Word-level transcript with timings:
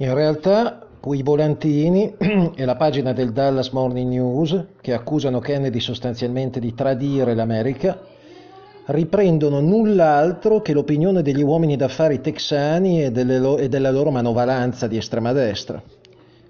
In 0.00 0.14
realtà 0.14 0.86
quei 0.98 1.22
volantini 1.22 2.14
e 2.16 2.64
la 2.64 2.76
pagina 2.76 3.12
del 3.12 3.32
Dallas 3.32 3.68
Morning 3.68 4.08
News, 4.08 4.64
che 4.80 4.94
accusano 4.94 5.40
Kennedy 5.40 5.78
sostanzialmente 5.78 6.58
di 6.58 6.72
tradire 6.72 7.34
l'America, 7.34 8.00
riprendono 8.86 9.60
null'altro 9.60 10.62
che 10.62 10.72
l'opinione 10.72 11.20
degli 11.20 11.42
uomini 11.42 11.76
d'affari 11.76 12.22
texani 12.22 13.04
e, 13.04 13.24
lo- 13.24 13.58
e 13.58 13.68
della 13.68 13.90
loro 13.90 14.10
manovalanza 14.10 14.86
di 14.86 14.96
estrema 14.96 15.32
destra. 15.32 15.82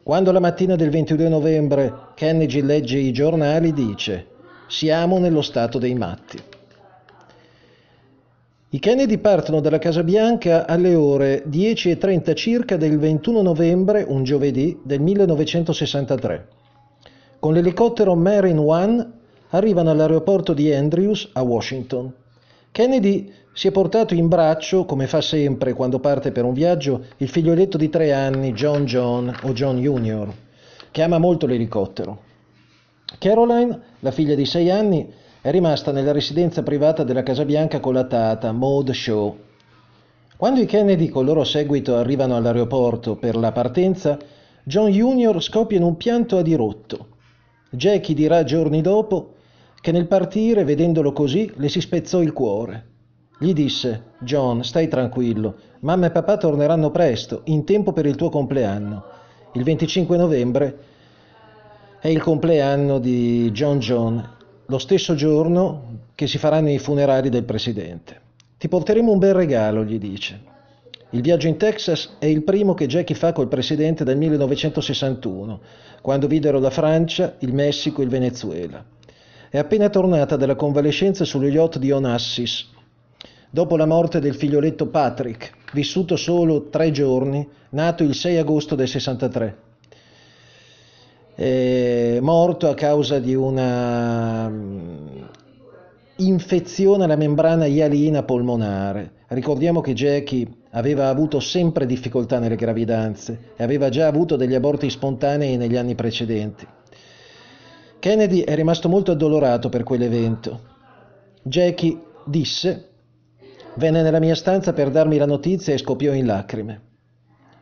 Quando 0.01 0.30
la 0.30 0.39
mattina 0.39 0.77
del 0.77 0.91
22 0.91 1.29
novembre 1.29 1.93
Kennedy 2.14 2.62
legge 2.62 2.98
i 2.98 3.12
giornali 3.12 3.73
dice 3.73 4.27
siamo 4.69 5.19
nello 5.19 5.43
stato 5.43 5.80
dei 5.80 5.95
matti. 5.95 6.39
I 8.73 8.79
Kennedy 8.79 9.18
partono 9.18 9.59
dalla 9.59 9.80
Casa 9.80 10.05
Bianca 10.05 10.64
alle 10.64 10.95
ore 10.95 11.43
10.30 11.48 12.36
circa 12.36 12.77
del 12.77 13.00
21 13.00 13.43
novembre, 13.43 14.04
un 14.07 14.22
giovedì, 14.22 14.79
del 14.85 15.00
1963. 15.00 16.49
Con 17.41 17.53
l'elicottero 17.53 18.14
Marine 18.14 18.61
One 18.61 19.13
arrivano 19.49 19.91
all'aeroporto 19.91 20.53
di 20.53 20.72
Andrews 20.72 21.30
a 21.32 21.43
Washington. 21.43 22.14
Kennedy 22.71 23.32
si 23.53 23.67
è 23.67 23.72
portato 23.72 24.14
in 24.14 24.29
braccio, 24.29 24.85
come 24.85 25.08
fa 25.08 25.21
sempre 25.21 25.72
quando 25.72 25.99
parte 25.99 26.30
per 26.30 26.44
un 26.44 26.52
viaggio, 26.52 27.07
il 27.16 27.29
figlioletto 27.29 27.77
di 27.77 27.89
tre 27.89 28.13
anni, 28.13 28.52
John 28.52 28.85
John 28.85 29.36
o 29.43 29.52
John 29.52 29.80
Jr., 29.80 30.32
che 30.93 31.02
ama 31.02 31.18
molto 31.18 31.46
l'elicottero. 31.46 32.22
Caroline, 33.19 33.80
la 33.98 34.12
figlia 34.12 34.36
di 34.36 34.47
sei 34.47 34.70
anni, 34.70 35.12
è 35.42 35.50
rimasta 35.50 35.91
nella 35.91 36.12
residenza 36.12 36.62
privata 36.62 37.03
della 37.03 37.22
Casa 37.22 37.47
Bianca 37.47 37.80
con 37.80 37.94
la 37.94 38.05
tata, 38.05 38.53
Maud 38.53 38.91
Shaw. 38.91 39.39
Quando 40.36 40.61
i 40.61 40.66
Kennedy 40.66 41.08
col 41.08 41.25
loro 41.25 41.44
seguito 41.44 41.97
arrivano 41.97 42.36
all'aeroporto 42.36 43.16
per 43.16 43.36
la 43.36 43.50
partenza, 43.50 44.19
John 44.64 44.91
Jr. 44.91 45.42
scoppia 45.42 45.78
in 45.78 45.83
un 45.83 45.96
pianto 45.96 46.36
a 46.36 46.42
dirotto. 46.42 47.08
Jackie 47.70 48.14
dirà 48.14 48.44
giorni 48.44 48.83
dopo 48.83 49.36
che 49.80 49.92
nel 49.92 50.06
partire, 50.06 50.64
vedendolo 50.64 51.12
così, 51.12 51.50
le 51.56 51.70
si 51.70 51.80
spezzò 51.80 52.20
il 52.20 52.34
cuore. 52.34 52.88
Gli 53.38 53.55
disse, 53.55 54.12
John, 54.18 54.62
stai 54.62 54.88
tranquillo, 54.88 55.56
mamma 55.80 56.06
e 56.06 56.11
papà 56.11 56.36
torneranno 56.36 56.91
presto, 56.91 57.41
in 57.44 57.64
tempo 57.64 57.92
per 57.92 58.05
il 58.05 58.16
tuo 58.16 58.28
compleanno. 58.28 59.05
Il 59.55 59.64
25 59.64 60.18
novembre 60.18 60.78
è 61.98 62.08
il 62.08 62.20
compleanno 62.20 62.98
di 62.98 63.50
John 63.52 63.78
John, 63.78 64.38
lo 64.70 64.78
stesso 64.78 65.16
giorno 65.16 66.06
che 66.14 66.28
si 66.28 66.38
faranno 66.38 66.70
i 66.70 66.78
funerali 66.78 67.28
del 67.28 67.42
presidente. 67.42 68.20
Ti 68.56 68.68
porteremo 68.68 69.10
un 69.10 69.18
bel 69.18 69.34
regalo, 69.34 69.84
gli 69.84 69.98
dice. 69.98 70.48
Il 71.10 71.22
viaggio 71.22 71.48
in 71.48 71.56
Texas 71.56 72.10
è 72.20 72.27
il 72.27 72.44
primo 72.44 72.74
che 72.74 72.86
Jackie 72.86 73.16
fa 73.16 73.32
col 73.32 73.48
presidente 73.48 74.04
dal 74.04 74.16
1961, 74.16 75.60
quando 76.00 76.28
videro 76.28 76.60
la 76.60 76.70
Francia, 76.70 77.34
il 77.40 77.52
Messico 77.52 78.00
e 78.00 78.04
il 78.04 78.10
Venezuela. 78.10 78.84
È 79.48 79.58
appena 79.58 79.88
tornata 79.88 80.36
dalla 80.36 80.54
convalescenza 80.54 81.24
sullo 81.24 81.48
yacht 81.48 81.78
di 81.78 81.90
Onassis, 81.90 82.68
dopo 83.50 83.77
la 83.77 83.86
morte 83.86 84.20
del 84.20 84.36
figlioletto 84.36 84.86
Patrick, 84.86 85.50
vissuto 85.72 86.14
solo 86.14 86.68
tre 86.68 86.92
giorni, 86.92 87.44
nato 87.70 88.05
il 88.05 88.14
6 88.14 88.36
agosto 88.36 88.77
del 88.77 88.86
63 88.86 89.68
eh, 91.42 92.19
morto 92.20 92.69
a 92.69 92.74
causa 92.74 93.19
di 93.19 93.34
una 93.34 94.46
mm, 94.46 95.22
infezione 96.16 97.05
alla 97.05 97.16
membrana 97.16 97.64
ialina 97.64 98.22
polmonare. 98.24 99.12
Ricordiamo 99.28 99.80
che 99.80 99.94
Jackie 99.94 100.46
aveva 100.72 101.08
avuto 101.08 101.41
sempre 101.41 101.86
difficoltà 101.86 102.38
nelle 102.41 102.56
gravidanze 102.56 103.52
e 103.56 103.64
aveva 103.64 103.88
già 103.88 104.06
avuto 104.06 104.36
degli 104.36 104.55
aborti 104.55 104.91
spontanei 104.91 105.56
negli 105.56 105.77
anni 105.77 105.94
precedenti. 105.94 106.66
Kennedy 107.98 108.41
è 108.41 108.55
rimasto 108.55 108.91
molto 108.91 109.12
addolorato 109.12 109.70
per 109.70 109.83
quell'evento. 109.83 110.61
Jackie 111.42 111.98
disse, 112.27 112.89
venne 113.77 114.02
nella 114.02 114.20
mia 114.20 114.34
stanza 114.34 114.74
per 114.74 114.90
darmi 114.90 115.17
la 115.17 115.27
notizia 115.27 115.72
e 115.72 115.78
scoppiò 115.78 116.12
in 116.12 116.27
lacrime. 116.27 116.89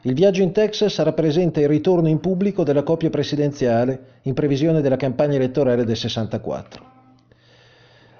Il 0.02 0.14
viaggio 0.14 0.42
in 0.42 0.52
Texas 0.52 1.00
rappresenta 1.00 1.58
il 1.58 1.66
ritorno 1.66 2.06
in 2.06 2.20
pubblico 2.20 2.62
della 2.62 2.84
coppia 2.84 3.10
presidenziale 3.10 4.20
in 4.22 4.34
previsione 4.34 4.80
della 4.80 4.96
campagna 4.96 5.34
elettorale 5.34 5.84
del 5.84 5.96
64. 5.96 6.96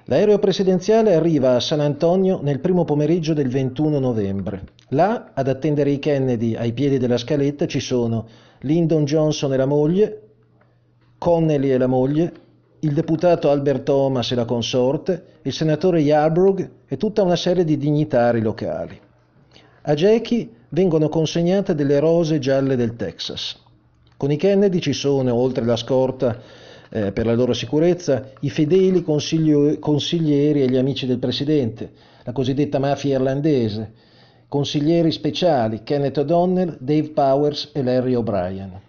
L'aereo 0.07 0.41
presidenziale 0.41 1.15
arriva 1.15 1.55
a 1.55 1.61
San 1.61 1.79
Antonio 1.79 2.41
nel 2.43 2.59
primo 2.59 2.85
pomeriggio 2.85 3.33
del 3.33 3.49
21 3.49 4.01
novembre. 4.01 4.65
Là, 4.89 5.31
ad 5.35 5.47
attendere 5.47 5.91
i 5.91 6.01
Kennedy 6.01 6.57
ai 6.57 6.73
piedi 6.73 6.99
della 6.99 7.17
scaletta, 7.17 7.67
ci 7.67 7.79
sono 7.79 8.27
Lyndon 8.63 9.05
Johnson 9.05 9.53
e 9.53 9.57
la 9.57 9.67
moglie, 9.67 10.23
Connelly 11.17 11.71
e 11.71 11.79
la 11.79 11.87
moglie, 11.87 12.33
il 12.81 12.93
deputato 12.93 13.51
Albert 13.51 13.85
Thomas 13.85 14.33
e 14.33 14.35
la 14.35 14.45
consorte, 14.45 15.25
il 15.43 15.53
senatore 15.53 16.01
Yarbrough 16.01 16.71
e 16.89 16.97
tutta 16.97 17.23
una 17.23 17.37
serie 17.37 17.63
di 17.63 17.77
dignitari 17.77 18.41
locali. 18.41 18.99
A 19.83 19.95
Jackie 19.95 20.57
vengono 20.71 21.09
consegnate 21.09 21.75
delle 21.75 21.99
rose 21.99 22.39
gialle 22.39 22.77
del 22.77 22.97
Texas. 22.97 23.57
Con 24.17 24.31
i 24.31 24.37
Kennedy 24.37 24.81
ci 24.81 24.93
sono, 24.93 25.35
oltre 25.35 25.65
la 25.65 25.77
scorta 25.77 26.41
eh, 26.91 27.13
per 27.13 27.25
la 27.25 27.35
loro 27.35 27.53
sicurezza, 27.53 28.31
i 28.41 28.51
fedeli 28.51 29.03
consiglieri 29.03 30.63
e 30.63 30.69
gli 30.69 30.77
amici 30.77 31.07
del 31.07 31.19
presidente, 31.19 31.93
la 32.25 32.33
cosiddetta 32.33 32.79
mafia 32.79 33.15
irlandese, 33.15 33.93
consiglieri 34.49 35.13
speciali 35.13 35.83
Kenneth 35.83 36.19
O'Donnell, 36.19 36.77
Dave 36.81 37.11
Powers 37.11 37.71
e 37.73 37.83
Larry 37.83 38.15
O'Brien. 38.15 38.81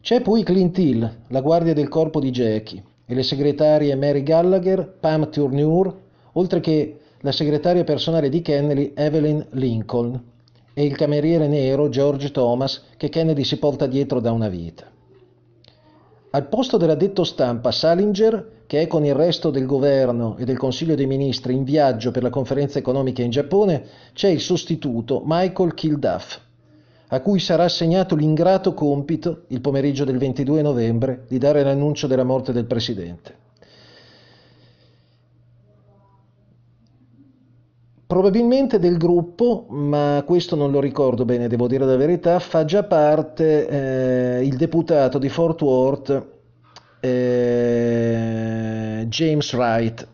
C'è 0.00 0.22
poi 0.22 0.42
Clint 0.42 0.78
Hill, 0.78 1.16
la 1.28 1.40
guardia 1.42 1.74
del 1.74 1.88
corpo 1.88 2.20
di 2.20 2.30
Jackie, 2.30 2.82
e 3.04 3.14
le 3.14 3.22
segretarie 3.22 3.94
Mary 3.96 4.22
Gallagher, 4.22 4.96
Pam 4.98 5.28
Tourneur, 5.30 5.94
oltre 6.32 6.60
che 6.60 7.00
la 7.20 7.32
segretaria 7.32 7.84
personale 7.84 8.28
di 8.30 8.40
Kennedy 8.40 8.92
Evelyn 8.94 9.44
Lincoln 9.50 10.28
e 10.72 10.84
il 10.84 10.96
cameriere 10.96 11.48
nero 11.48 11.88
George 11.88 12.30
Thomas 12.30 12.84
che 12.96 13.08
Kennedy 13.08 13.44
si 13.44 13.58
porta 13.58 13.86
dietro 13.86 14.20
da 14.20 14.32
una 14.32 14.48
vita. 14.48 14.90
Al 16.32 16.46
posto 16.46 16.76
dell'addetto 16.76 17.24
stampa 17.24 17.72
Salinger, 17.72 18.62
che 18.66 18.82
è 18.82 18.86
con 18.86 19.04
il 19.04 19.14
resto 19.14 19.50
del 19.50 19.66
governo 19.66 20.36
e 20.38 20.44
del 20.44 20.58
Consiglio 20.58 20.94
dei 20.94 21.06
Ministri 21.06 21.54
in 21.54 21.64
viaggio 21.64 22.12
per 22.12 22.22
la 22.22 22.30
conferenza 22.30 22.78
economica 22.78 23.22
in 23.22 23.30
Giappone, 23.30 23.84
c'è 24.12 24.28
il 24.28 24.40
sostituto 24.40 25.22
Michael 25.24 25.74
Kilduff, 25.74 26.38
a 27.08 27.20
cui 27.20 27.40
sarà 27.40 27.64
assegnato 27.64 28.14
l'ingrato 28.14 28.74
compito, 28.74 29.42
il 29.48 29.60
pomeriggio 29.60 30.04
del 30.04 30.18
22 30.18 30.62
novembre, 30.62 31.24
di 31.26 31.38
dare 31.38 31.64
l'annuncio 31.64 32.06
della 32.06 32.22
morte 32.22 32.52
del 32.52 32.66
Presidente. 32.66 33.34
Probabilmente 38.10 38.80
del 38.80 38.96
gruppo, 38.96 39.66
ma 39.68 40.24
questo 40.26 40.56
non 40.56 40.72
lo 40.72 40.80
ricordo 40.80 41.24
bene, 41.24 41.46
devo 41.46 41.68
dire 41.68 41.84
la 41.84 41.94
verità, 41.94 42.40
fa 42.40 42.64
già 42.64 42.82
parte 42.82 43.68
eh, 43.68 44.44
il 44.44 44.56
deputato 44.56 45.16
di 45.16 45.28
Fort 45.28 45.62
Worth, 45.62 46.26
eh, 46.98 49.04
James 49.06 49.52
Wright. 49.52 50.08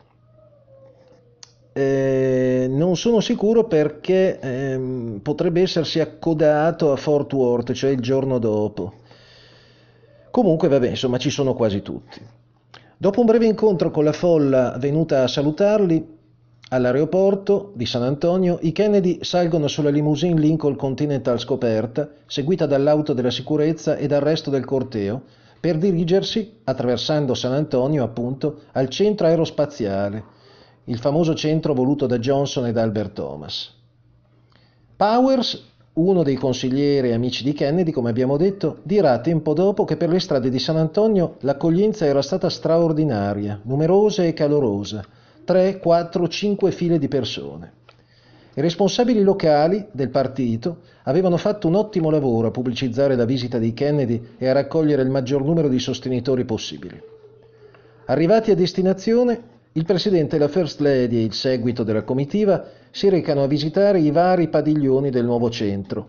Eh, 1.72 2.66
non 2.68 2.98
sono 2.98 3.20
sicuro 3.20 3.64
perché 3.64 4.40
ehm, 4.40 5.20
potrebbe 5.22 5.62
essersi 5.62 5.98
accodato 5.98 6.92
a 6.92 6.96
Fort 6.96 7.32
Worth, 7.32 7.72
cioè 7.72 7.88
il 7.88 8.00
giorno 8.00 8.36
dopo. 8.36 8.92
Comunque, 10.30 10.68
vabbè, 10.68 10.90
insomma, 10.90 11.16
ci 11.16 11.30
sono 11.30 11.54
quasi 11.54 11.80
tutti. 11.80 12.20
Dopo 12.98 13.20
un 13.20 13.26
breve 13.26 13.46
incontro 13.46 13.90
con 13.90 14.04
la 14.04 14.12
folla 14.12 14.76
venuta 14.78 15.22
a 15.22 15.28
salutarli, 15.28 16.15
All'aeroporto 16.68 17.70
di 17.76 17.86
San 17.86 18.02
Antonio 18.02 18.58
i 18.62 18.72
Kennedy 18.72 19.18
salgono 19.22 19.68
sulla 19.68 19.88
limousine 19.88 20.40
Lincoln 20.40 20.74
Continental 20.74 21.38
scoperta, 21.38 22.10
seguita 22.26 22.66
dall'auto 22.66 23.12
della 23.12 23.30
sicurezza 23.30 23.94
e 23.94 24.08
dal 24.08 24.20
resto 24.20 24.50
del 24.50 24.64
corteo, 24.64 25.22
per 25.60 25.78
dirigersi, 25.78 26.58
attraversando 26.64 27.34
San 27.34 27.52
Antonio 27.52 28.02
appunto, 28.02 28.62
al 28.72 28.88
centro 28.88 29.28
aerospaziale, 29.28 30.24
il 30.86 30.98
famoso 30.98 31.36
centro 31.36 31.72
voluto 31.72 32.06
da 32.06 32.18
Johnson 32.18 32.66
e 32.66 32.72
da 32.72 32.82
Albert 32.82 33.12
Thomas. 33.12 33.72
Powers, 34.96 35.62
uno 35.92 36.24
dei 36.24 36.34
consiglieri 36.34 37.10
e 37.10 37.14
amici 37.14 37.44
di 37.44 37.52
Kennedy, 37.52 37.92
come 37.92 38.10
abbiamo 38.10 38.36
detto, 38.36 38.78
dirà 38.82 39.20
tempo 39.20 39.52
dopo 39.52 39.84
che 39.84 39.96
per 39.96 40.08
le 40.08 40.18
strade 40.18 40.50
di 40.50 40.58
San 40.58 40.78
Antonio 40.78 41.36
l'accoglienza 41.42 42.06
era 42.06 42.22
stata 42.22 42.50
straordinaria, 42.50 43.60
numerosa 43.62 44.24
e 44.24 44.32
calorosa 44.32 45.04
3, 45.46 45.78
4, 45.78 46.28
5 46.28 46.72
file 46.72 46.98
di 46.98 47.06
persone. 47.06 47.72
I 48.54 48.60
responsabili 48.60 49.22
locali 49.22 49.86
del 49.92 50.10
partito 50.10 50.78
avevano 51.04 51.36
fatto 51.36 51.68
un 51.68 51.76
ottimo 51.76 52.10
lavoro 52.10 52.48
a 52.48 52.50
pubblicizzare 52.50 53.14
la 53.14 53.24
visita 53.24 53.58
di 53.58 53.72
Kennedy 53.72 54.30
e 54.38 54.48
a 54.48 54.52
raccogliere 54.52 55.02
il 55.02 55.08
maggior 55.08 55.44
numero 55.44 55.68
di 55.68 55.78
sostenitori 55.78 56.44
possibili. 56.44 57.00
Arrivati 58.06 58.50
a 58.50 58.56
destinazione, 58.56 59.40
il 59.72 59.84
presidente, 59.84 60.36
la 60.36 60.48
First 60.48 60.80
Lady 60.80 61.18
e 61.18 61.24
il 61.24 61.32
seguito 61.32 61.84
della 61.84 62.02
comitiva 62.02 62.64
si 62.90 63.08
recano 63.08 63.44
a 63.44 63.46
visitare 63.46 64.00
i 64.00 64.10
vari 64.10 64.48
padiglioni 64.48 65.10
del 65.10 65.24
nuovo 65.24 65.48
centro. 65.48 66.06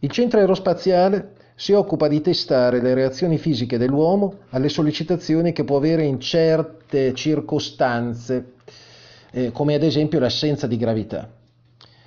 Il 0.00 0.10
centro 0.10 0.40
aerospaziale 0.40 1.36
si 1.54 1.72
occupa 1.72 2.06
di 2.06 2.20
testare 2.20 2.82
le 2.82 2.92
reazioni 2.92 3.38
fisiche 3.38 3.78
dell'uomo 3.78 4.40
alle 4.50 4.68
sollecitazioni 4.68 5.52
che 5.52 5.64
può 5.64 5.78
avere 5.78 6.04
in 6.04 6.20
certe 6.20 7.14
circostanze, 7.14 8.52
eh, 9.30 9.52
come 9.52 9.74
ad 9.74 9.82
esempio 9.82 10.18
l'assenza 10.18 10.66
di 10.66 10.76
gravità. 10.76 11.30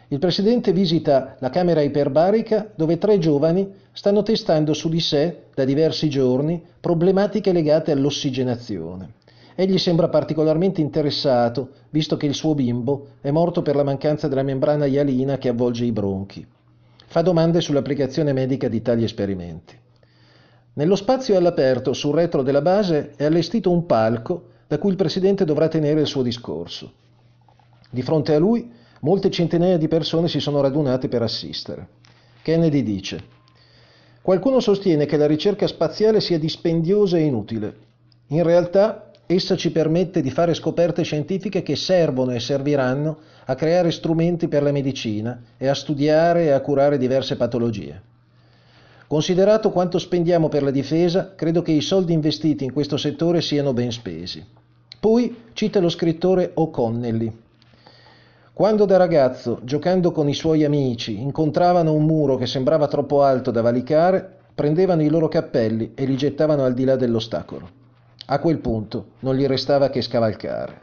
Il 0.07 0.19
presidente 0.19 0.73
visita 0.73 1.37
la 1.39 1.49
camera 1.49 1.81
iperbarica 1.81 2.69
dove 2.75 2.97
tre 2.97 3.17
giovani 3.17 3.71
stanno 3.93 4.23
testando 4.23 4.73
su 4.73 4.89
di 4.89 4.99
sé 4.99 5.43
da 5.53 5.63
diversi 5.63 6.09
giorni 6.09 6.61
problematiche 6.79 7.53
legate 7.53 7.91
all'ossigenazione. 7.91 9.13
Egli 9.55 9.77
sembra 9.77 10.09
particolarmente 10.09 10.81
interessato, 10.81 11.69
visto 11.91 12.17
che 12.17 12.25
il 12.25 12.33
suo 12.33 12.55
bimbo 12.55 13.07
è 13.21 13.31
morto 13.31 13.61
per 13.61 13.75
la 13.75 13.83
mancanza 13.83 14.27
della 14.27 14.43
membrana 14.43 14.85
ialina 14.85 15.37
che 15.37 15.49
avvolge 15.49 15.85
i 15.85 15.91
bronchi 15.91 16.45
fa 17.11 17.21
domande 17.21 17.59
sull'applicazione 17.59 18.31
medica 18.31 18.69
di 18.69 18.81
tali 18.81 19.03
esperimenti. 19.03 19.77
Nello 20.75 20.95
spazio 20.95 21.35
all'aperto, 21.35 21.91
sul 21.91 22.15
retro 22.15 22.41
della 22.41 22.61
base, 22.61 23.11
è 23.17 23.25
allestito 23.25 23.69
un 23.69 23.85
palco 23.85 24.45
da 24.65 24.77
cui 24.77 24.91
il 24.91 24.95
Presidente 24.95 25.43
dovrà 25.43 25.67
tenere 25.67 25.99
il 25.99 26.07
suo 26.07 26.21
discorso. 26.21 26.89
Di 27.91 28.01
fronte 28.01 28.33
a 28.33 28.39
lui, 28.39 28.71
molte 29.01 29.29
centinaia 29.29 29.77
di 29.77 29.87
persone 29.87 30.27
si 30.27 30.39
sono 30.39 30.61
radunate 30.61 31.07
per 31.07 31.21
assistere. 31.21 31.87
Kennedy 32.41 32.81
dice, 32.81 33.23
qualcuno 34.23 34.59
sostiene 34.59 35.05
che 35.05 35.17
la 35.17 35.27
ricerca 35.27 35.67
spaziale 35.67 36.21
sia 36.21 36.39
dispendiosa 36.39 37.17
e 37.17 37.21
inutile. 37.21 37.75
In 38.29 38.41
realtà 38.41 39.11
Essa 39.31 39.55
ci 39.55 39.71
permette 39.71 40.19
di 40.21 40.29
fare 40.29 40.53
scoperte 40.53 41.03
scientifiche 41.03 41.63
che 41.63 41.77
servono 41.77 42.31
e 42.31 42.41
serviranno 42.41 43.19
a 43.45 43.55
creare 43.55 43.89
strumenti 43.89 44.49
per 44.49 44.61
la 44.61 44.73
medicina 44.73 45.41
e 45.55 45.69
a 45.69 45.73
studiare 45.73 46.43
e 46.43 46.49
a 46.49 46.59
curare 46.59 46.97
diverse 46.97 47.37
patologie. 47.37 48.01
Considerato 49.07 49.71
quanto 49.71 49.99
spendiamo 49.99 50.49
per 50.49 50.63
la 50.63 50.71
difesa, 50.71 51.33
credo 51.33 51.61
che 51.61 51.71
i 51.71 51.79
soldi 51.79 52.11
investiti 52.11 52.65
in 52.65 52.73
questo 52.73 52.97
settore 52.97 53.39
siano 53.39 53.71
ben 53.71 53.93
spesi. 53.93 54.43
Poi 54.99 55.33
cita 55.53 55.79
lo 55.79 55.87
scrittore 55.87 56.51
O'Connelly. 56.53 57.31
Quando 58.53 58.83
da 58.83 58.97
ragazzo, 58.97 59.61
giocando 59.63 60.11
con 60.11 60.27
i 60.27 60.33
suoi 60.33 60.65
amici, 60.65 61.19
incontravano 61.19 61.93
un 61.93 62.03
muro 62.03 62.35
che 62.35 62.45
sembrava 62.45 62.87
troppo 62.87 63.23
alto 63.23 63.49
da 63.49 63.61
valicare, 63.61 64.39
prendevano 64.53 65.01
i 65.01 65.07
loro 65.07 65.29
cappelli 65.29 65.93
e 65.95 66.03
li 66.03 66.17
gettavano 66.17 66.65
al 66.65 66.73
di 66.73 66.83
là 66.83 66.97
dell'ostacolo. 66.97 67.69
A 68.25 68.39
quel 68.39 68.59
punto 68.59 69.11
non 69.19 69.35
gli 69.35 69.45
restava 69.45 69.89
che 69.89 70.01
scavalcare. 70.01 70.81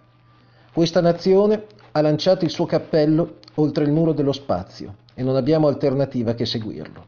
Questa 0.73 1.03
nazione 1.03 1.67
ha 1.93 2.01
lanciato 2.01 2.47
il 2.47 2.51
suo 2.51 2.65
cappello 2.65 3.37
oltre 3.57 3.85
il 3.85 3.93
muro 3.93 4.13
dello 4.13 4.33
spazio 4.33 4.97
e 5.13 5.23
non 5.23 5.37
abbiamo 5.37 5.69
alternativa 5.69 6.33
che 6.33 6.47
seguirlo. 6.47 7.05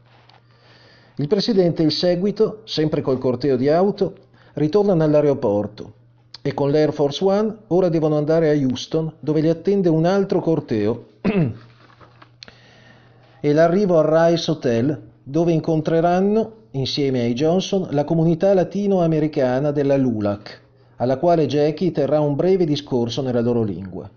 Il 1.15 1.27
presidente 1.27 1.81
e 1.81 1.85
il 1.85 1.91
seguito, 1.91 2.61
sempre 2.65 3.01
col 3.01 3.17
corteo 3.17 3.55
di 3.55 3.67
auto, 3.67 4.13
ritornano 4.53 5.03
all'aeroporto 5.03 5.93
e 6.41 6.53
con 6.53 6.71
l'Air 6.71 6.91
Force 6.91 7.23
One 7.23 7.55
ora 7.67 7.89
devono 7.89 8.17
andare 8.17 8.49
a 8.49 8.53
Houston 8.53 9.13
dove 9.19 9.41
li 9.41 9.49
attende 9.49 9.89
un 9.89 10.05
altro 10.05 10.39
corteo 10.41 11.05
e 13.39 13.53
l'arrivo 13.53 13.99
al 13.99 14.05
Rice 14.05 14.51
Hotel 14.51 15.09
dove 15.23 15.51
incontreranno 15.51 16.59
insieme 16.71 17.21
ai 17.21 17.33
Johnson, 17.33 17.87
la 17.91 18.03
comunità 18.05 18.53
latinoamericana 18.53 19.71
della 19.71 19.97
LULAC, 19.97 20.61
alla 20.97 21.17
quale 21.17 21.45
Jackie 21.45 21.91
terrà 21.91 22.19
un 22.19 22.35
breve 22.35 22.65
discorso 22.65 23.21
nella 23.21 23.41
loro 23.41 23.63
lingua. 23.63 24.09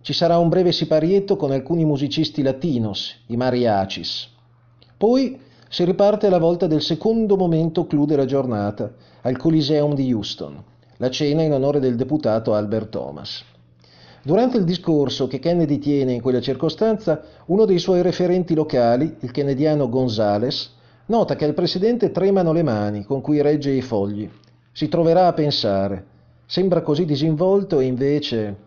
Ci 0.00 0.12
sarà 0.12 0.38
un 0.38 0.48
breve 0.48 0.72
siparietto 0.72 1.36
con 1.36 1.50
alcuni 1.50 1.84
musicisti 1.84 2.42
latinos, 2.42 3.24
i 3.26 3.36
mariachis. 3.36 4.28
Poi 4.96 5.40
si 5.68 5.84
riparte 5.84 6.26
alla 6.26 6.38
volta 6.38 6.66
del 6.66 6.82
secondo 6.82 7.36
momento 7.36 7.86
clou 7.86 8.04
della 8.04 8.24
giornata, 8.24 8.92
al 9.22 9.36
Coliseum 9.36 9.94
di 9.94 10.12
Houston, 10.12 10.62
la 10.98 11.10
cena 11.10 11.42
in 11.42 11.52
onore 11.52 11.80
del 11.80 11.96
deputato 11.96 12.54
Albert 12.54 12.90
Thomas. 12.90 13.44
Durante 14.22 14.58
il 14.58 14.64
discorso 14.64 15.26
che 15.26 15.40
Kennedy 15.40 15.78
tiene 15.78 16.12
in 16.12 16.20
quella 16.20 16.40
circostanza, 16.40 17.22
uno 17.46 17.64
dei 17.64 17.78
suoi 17.78 18.02
referenti 18.02 18.54
locali, 18.54 19.16
il 19.20 19.30
kennediano 19.30 19.88
Gonzales, 19.88 20.76
Nota 21.08 21.36
che 21.36 21.46
al 21.46 21.54
presidente 21.54 22.10
tremano 22.10 22.52
le 22.52 22.62
mani 22.62 23.04
con 23.04 23.22
cui 23.22 23.40
regge 23.40 23.70
i 23.70 23.80
fogli. 23.80 24.28
Si 24.72 24.88
troverà 24.88 25.26
a 25.26 25.32
pensare. 25.32 26.04
Sembra 26.44 26.82
così 26.82 27.06
disinvolto 27.06 27.80
e 27.80 27.86
invece... 27.86 28.66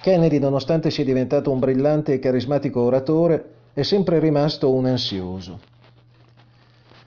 Kennedy, 0.00 0.38
nonostante 0.38 0.90
sia 0.90 1.04
diventato 1.04 1.50
un 1.50 1.58
brillante 1.58 2.14
e 2.14 2.18
carismatico 2.20 2.80
oratore, 2.80 3.50
è 3.74 3.82
sempre 3.82 4.18
rimasto 4.18 4.70
un 4.70 4.86
ansioso. 4.86 5.60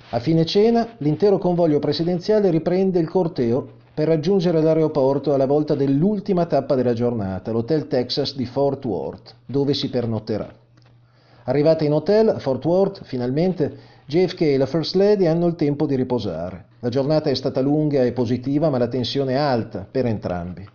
A 0.10 0.20
fine 0.20 0.46
cena, 0.46 0.90
l'intero 0.98 1.40
convoglio 1.40 1.80
presidenziale 1.80 2.52
riprende 2.52 3.00
il 3.00 3.10
corteo 3.10 3.80
per 4.02 4.10
raggiungere 4.10 4.64
l'aeroporto 4.64 5.32
alla 5.32 5.46
volta 5.46 5.76
dell'ultima 5.76 6.48
tappa 6.48 6.74
della 6.74 6.94
giornata, 6.94 7.52
l'Hotel 7.52 7.86
Texas 7.86 8.36
di 8.36 8.48
Fort 8.48 8.84
Worth, 8.86 9.36
dove 9.46 9.76
si 9.76 9.92
pernotterà. 9.92 10.52
Arrivata 11.44 11.84
in 11.84 11.94
hotel 11.94 12.30
a 12.30 12.40
Fort 12.40 12.66
Worth, 12.66 13.04
finalmente, 13.04 13.78
JFK 14.08 14.42
e 14.42 14.58
la 14.58 14.66
First 14.66 14.96
Lady 14.96 15.28
hanno 15.28 15.46
il 15.46 15.54
tempo 15.54 15.86
di 15.86 15.94
riposare. 15.94 16.66
La 16.80 16.90
giornata 16.90 17.30
è 17.30 17.36
stata 17.36 17.62
lunga 17.62 18.04
e 18.04 18.12
positiva, 18.12 18.72
ma 18.72 18.80
la 18.80 18.88
tensione 18.88 19.34
è 19.34 19.38
alta 19.38 19.86
per 19.90 20.08
entrambi. 20.08 20.68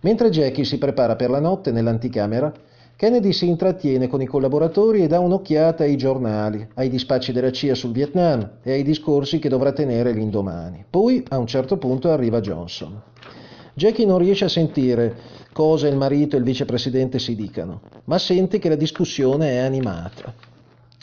Mentre 0.00 0.30
Jackie 0.30 0.64
si 0.64 0.78
prepara 0.78 1.14
per 1.14 1.28
la 1.28 1.40
notte 1.40 1.72
nell'anticamera, 1.72 2.50
Kennedy 2.96 3.32
si 3.32 3.48
intrattiene 3.48 4.06
con 4.06 4.22
i 4.22 4.26
collaboratori 4.26 5.02
e 5.02 5.08
dà 5.08 5.18
un'occhiata 5.18 5.82
ai 5.82 5.96
giornali, 5.96 6.66
ai 6.74 6.88
dispacci 6.88 7.32
della 7.32 7.50
CIA 7.50 7.74
sul 7.74 7.92
Vietnam 7.92 8.58
e 8.62 8.72
ai 8.72 8.82
discorsi 8.84 9.38
che 9.38 9.48
dovrà 9.48 9.72
tenere 9.72 10.12
l'indomani. 10.12 10.84
Poi, 10.88 11.24
a 11.28 11.38
un 11.38 11.46
certo 11.46 11.78
punto, 11.78 12.10
arriva 12.10 12.40
Johnson. 12.40 13.00
Jackie 13.74 14.06
non 14.06 14.18
riesce 14.18 14.44
a 14.44 14.48
sentire 14.48 15.16
cosa 15.52 15.88
il 15.88 15.96
marito 15.96 16.36
e 16.36 16.38
il 16.38 16.44
vicepresidente 16.44 17.18
si 17.18 17.34
dicano, 17.34 17.80
ma 18.04 18.18
sente 18.18 18.58
che 18.58 18.68
la 18.68 18.76
discussione 18.76 19.52
è 19.52 19.56
animata 19.58 20.32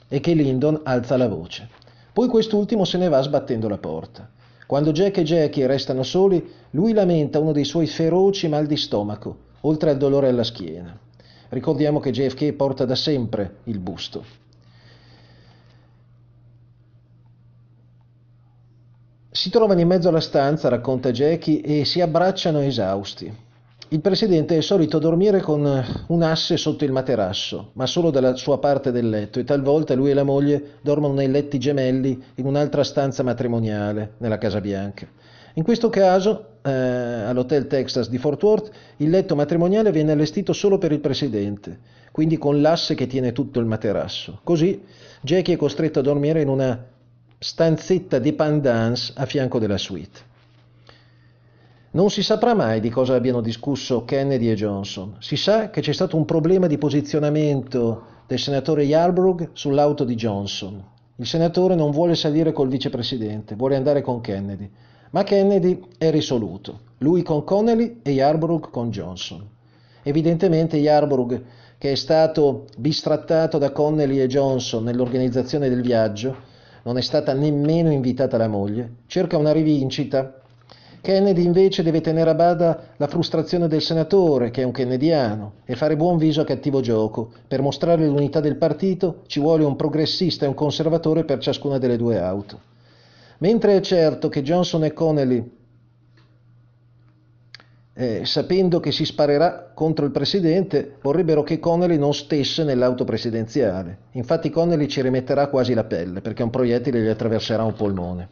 e 0.07 0.19
che 0.19 0.33
Lyndon 0.33 0.81
alza 0.83 1.17
la 1.17 1.27
voce. 1.27 1.67
Poi 2.13 2.27
quest'ultimo 2.27 2.85
se 2.85 2.97
ne 2.97 3.09
va 3.09 3.21
sbattendo 3.21 3.67
la 3.67 3.77
porta. 3.77 4.29
Quando 4.67 4.91
Jack 4.91 5.17
e 5.17 5.23
Jackie 5.23 5.65
restano 5.65 6.03
soli, 6.03 6.47
lui 6.71 6.93
lamenta 6.93 7.39
uno 7.39 7.51
dei 7.51 7.65
suoi 7.65 7.87
feroci 7.87 8.47
mal 8.47 8.67
di 8.67 8.77
stomaco, 8.77 9.37
oltre 9.61 9.89
al 9.89 9.97
dolore 9.97 10.29
alla 10.29 10.43
schiena. 10.43 10.95
Ricordiamo 11.49 11.99
che 11.99 12.11
JFK 12.11 12.53
porta 12.53 12.85
da 12.85 12.95
sempre 12.95 13.57
il 13.65 13.79
busto. 13.79 14.23
Si 19.31 19.49
trovano 19.49 19.79
in 19.79 19.87
mezzo 19.87 20.09
alla 20.09 20.19
stanza, 20.19 20.69
racconta 20.69 21.11
Jackie, 21.11 21.61
e 21.61 21.85
si 21.85 22.01
abbracciano 22.01 22.59
esausti. 22.59 23.47
Il 23.91 24.01
presidente 24.01 24.55
è 24.55 24.61
solito 24.61 24.99
dormire 24.99 25.41
con 25.41 25.83
un 26.07 26.21
asse 26.21 26.57
sotto 26.57 26.85
il 26.85 26.91
materasso, 26.91 27.71
ma 27.73 27.87
solo 27.87 28.11
dalla 28.11 28.35
sua 28.35 28.59
parte 28.59 28.91
del 28.91 29.09
letto, 29.09 29.39
e 29.39 29.43
talvolta 29.43 29.95
lui 29.95 30.11
e 30.11 30.13
la 30.13 30.23
moglie 30.23 30.77
dormono 30.81 31.15
nei 31.15 31.29
letti 31.29 31.57
gemelli 31.57 32.21
in 32.35 32.45
un'altra 32.45 32.83
stanza 32.83 33.23
matrimoniale 33.23 34.13
nella 34.17 34.37
Casa 34.37 34.61
Bianca. 34.61 35.07
In 35.53 35.63
questo 35.63 35.89
caso, 35.89 36.48
eh, 36.61 36.71
all'Hotel 36.71 37.67
Texas 37.67 38.09
di 38.09 38.17
Fort 38.17 38.41
Worth, 38.43 38.71
il 38.97 39.09
letto 39.09 39.35
matrimoniale 39.35 39.91
viene 39.91 40.11
allestito 40.11 40.53
solo 40.53 40.77
per 40.77 40.91
il 40.91 40.99
presidente, 40.99 41.79
quindi 42.11 42.37
con 42.37 42.61
l'asse 42.61 42.95
che 42.95 43.07
tiene 43.07 43.31
tutto 43.31 43.59
il 43.59 43.65
materasso. 43.65 44.39
Così 44.43 44.81
Jackie 45.21 45.55
è 45.55 45.57
costretto 45.57 45.99
a 45.99 46.03
dormire 46.03 46.41
in 46.41 46.47
una 46.47 46.85
stanzetta 47.37 48.19
dépendance 48.19 49.13
a 49.15 49.25
fianco 49.25 49.59
della 49.59 49.77
suite. 49.77 50.27
Non 51.91 52.11
si 52.11 52.21
saprà 52.21 52.53
mai 52.53 52.81
di 52.81 52.89
cosa 52.89 53.15
abbiano 53.15 53.41
discusso 53.41 54.05
Kennedy 54.05 54.49
e 54.49 54.55
Johnson. 54.55 55.15
Si 55.19 55.35
sa 55.35 55.71
che 55.71 55.81
c'è 55.81 55.91
stato 55.91 56.17
un 56.17 56.25
problema 56.25 56.67
di 56.67 56.77
posizionamento 56.77 58.03
del 58.27 58.37
senatore 58.37 58.83
Yarbrough 58.83 59.49
sull'auto 59.53 60.03
di 60.03 60.13
Johnson. 60.13 60.83
Il 61.15 61.25
senatore 61.25 61.73
non 61.73 61.89
vuole 61.89 62.13
salire 62.13 62.51
col 62.51 62.69
vicepresidente, 62.69 63.55
vuole 63.55 63.75
andare 63.75 64.01
con 64.01 64.21
Kennedy. 64.21 64.69
Ma 65.11 65.23
Kennedy 65.23 65.81
è 65.97 66.11
risoluto, 66.11 66.79
lui 66.99 67.23
con 67.23 67.43
Connelly 67.43 67.99
e 68.03 68.11
Yarbrough 68.11 68.69
con 68.69 68.91
Johnson. 68.91 69.43
Evidentemente 70.03 70.77
Yarbrough, 70.77 71.41
che 71.77 71.91
è 71.91 71.95
stato 71.95 72.65
bistrattato 72.77 73.57
da 73.57 73.71
Connelly 73.71 74.19
e 74.19 74.27
Johnson 74.27 74.83
nell'organizzazione 74.83 75.67
del 75.67 75.81
viaggio, 75.81 76.35
non 76.83 76.97
è 76.97 77.01
stata 77.01 77.33
nemmeno 77.33 77.91
invitata 77.91 78.37
la 78.37 78.47
moglie, 78.47 78.97
cerca 79.07 79.37
una 79.37 79.51
rivincita 79.51 80.39
Kennedy 81.01 81.45
invece 81.45 81.81
deve 81.81 82.01
tenere 82.01 82.29
a 82.29 82.35
bada 82.35 82.89
la 82.97 83.07
frustrazione 83.07 83.69
del 83.69 83.81
senatore, 83.81 84.51
che 84.51 84.61
è 84.61 84.65
un 84.65 84.71
kennediano, 84.71 85.53
e 85.63 85.75
fare 85.75 85.95
buon 85.95 86.17
viso 86.17 86.41
a 86.41 86.45
cattivo 86.45 86.81
gioco. 86.81 87.31
Per 87.47 87.61
mostrare 87.61 88.05
l'unità 88.05 88.41
del 88.41 88.57
partito 88.57 89.21
ci 89.27 89.39
vuole 89.39 89.63
un 89.63 89.77
progressista 89.77 90.43
e 90.43 90.49
un 90.49 90.55
conservatore 90.55 91.23
per 91.23 91.39
ciascuna 91.39 91.77
delle 91.77 91.95
due 91.95 92.19
auto. 92.19 92.59
Mentre 93.39 93.75
è 93.75 93.81
certo 93.81 94.29
che 94.29 94.41
Johnson 94.41 94.83
e 94.83 94.93
Connelly 94.93 95.57
eh, 97.99 98.21
sapendo 98.23 98.79
che 98.79 98.93
si 98.93 99.03
sparerà 99.03 99.71
contro 99.73 100.05
il 100.05 100.11
presidente, 100.11 100.95
vorrebbero 101.01 101.43
che 101.43 101.59
Connelly 101.59 101.97
non 101.97 102.13
stesse 102.13 102.63
nell'auto 102.63 103.03
presidenziale. 103.03 103.97
Infatti 104.11 104.49
Connelly 104.49 104.87
ci 104.87 105.01
rimetterà 105.01 105.47
quasi 105.47 105.73
la 105.73 105.83
pelle, 105.83 106.21
perché 106.21 106.41
un 106.41 106.49
proiettile 106.49 107.01
gli 107.01 107.09
attraverserà 107.09 107.63
un 107.63 107.73
polmone. 107.73 108.29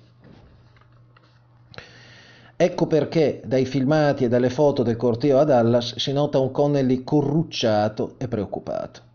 Ecco 2.56 2.88
perché 2.88 3.42
dai 3.44 3.66
filmati 3.66 4.24
e 4.24 4.30
dalle 4.30 4.50
foto 4.50 4.84
del 4.84 4.96
corteo 4.96 5.38
a 5.38 5.44
Dallas 5.44 5.98
si 5.98 6.14
nota 6.14 6.40
un 6.40 6.52
Connelly 6.52 7.04
corrucciato 7.04 8.16
e 8.18 8.30
preoccupato. 8.30 9.07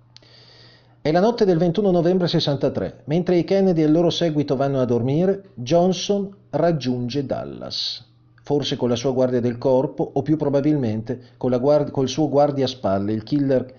È 1.04 1.10
la 1.10 1.18
notte 1.18 1.44
del 1.44 1.58
21 1.58 1.90
novembre 1.90 2.28
63. 2.28 3.00
Mentre 3.06 3.36
i 3.36 3.42
Kennedy 3.42 3.82
e 3.82 3.86
il 3.86 3.90
loro 3.90 4.08
seguito 4.08 4.54
vanno 4.54 4.80
a 4.80 4.84
dormire, 4.84 5.46
Johnson 5.54 6.32
raggiunge 6.50 7.26
Dallas, 7.26 8.06
forse 8.44 8.76
con 8.76 8.88
la 8.88 8.94
sua 8.94 9.10
guardia 9.10 9.40
del 9.40 9.58
corpo 9.58 10.08
o 10.14 10.22
più 10.22 10.36
probabilmente 10.36 11.30
con 11.38 11.58
guardia, 11.58 11.90
col 11.90 12.08
suo 12.08 12.28
guardiaspalle, 12.28 13.12
il 13.12 13.24
killer 13.24 13.74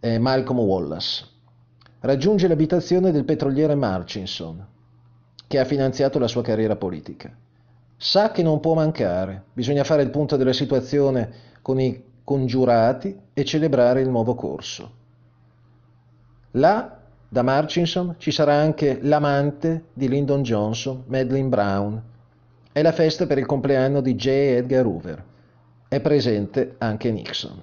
eh, 0.00 0.18
Malcolm 0.18 0.58
Wallace. 0.58 1.24
Raggiunge 2.00 2.46
l'abitazione 2.46 3.10
del 3.10 3.24
petroliere 3.24 3.74
Marchinson, 3.74 4.66
che 5.46 5.58
ha 5.58 5.64
finanziato 5.64 6.18
la 6.18 6.28
sua 6.28 6.42
carriera 6.42 6.76
politica. 6.76 7.34
Sa 7.96 8.32
che 8.32 8.42
non 8.42 8.60
può 8.60 8.74
mancare, 8.74 9.44
bisogna 9.54 9.82
fare 9.82 10.02
il 10.02 10.10
punto 10.10 10.36
della 10.36 10.52
situazione 10.52 11.30
con 11.62 11.80
i 11.80 12.04
congiurati 12.22 13.18
e 13.32 13.44
celebrare 13.46 14.02
il 14.02 14.10
nuovo 14.10 14.34
corso. 14.34 15.03
Là, 16.56 17.00
da 17.28 17.42
Marchinson, 17.42 18.14
ci 18.18 18.30
sarà 18.30 18.54
anche 18.54 19.00
l'amante 19.02 19.86
di 19.92 20.08
Lyndon 20.08 20.42
Johnson, 20.42 21.02
Madeline 21.06 21.48
Brown. 21.48 22.02
È 22.70 22.80
la 22.80 22.92
festa 22.92 23.26
per 23.26 23.38
il 23.38 23.46
compleanno 23.46 24.00
di 24.00 24.14
J. 24.14 24.26
Edgar 24.28 24.86
Hoover. 24.86 25.24
È 25.88 26.00
presente 26.00 26.76
anche 26.78 27.10
Nixon. 27.10 27.60